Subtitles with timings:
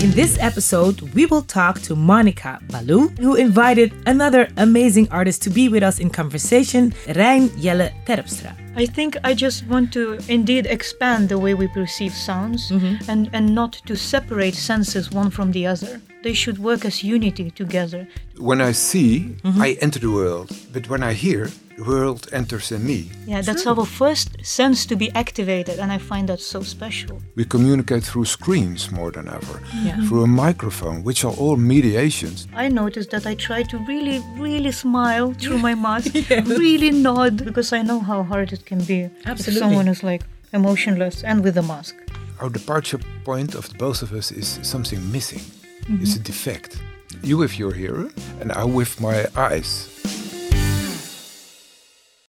[0.00, 5.50] In this episode, we will talk to Monica Baloo, who invited another amazing artist to
[5.50, 8.56] be with us in conversation, Rein Jelle Terpstra.
[8.76, 13.10] I think I just want to indeed expand the way we perceive sounds mm-hmm.
[13.10, 16.00] and, and not to separate senses one from the other.
[16.22, 18.06] They should work as unity together.
[18.36, 19.62] When I see, mm-hmm.
[19.62, 21.50] I enter the world, but when I hear,
[21.80, 23.10] the world enters in me.
[23.26, 27.22] Yeah, that's our first sense to be activated, and I find that so special.
[27.36, 29.62] We communicate through screens more than ever,
[30.06, 32.46] through a microphone, which are all mediations.
[32.54, 36.12] I noticed that I try to really, really smile through my mask,
[36.64, 39.52] really nod, because I know how hard it can be Absolutely.
[39.52, 41.94] if someone is like emotionless and with a mask.
[42.40, 45.40] Our departure point of both of us is something missing.
[45.98, 46.80] It's a defect.
[47.24, 49.89] You with your hearing, and I with my eyes.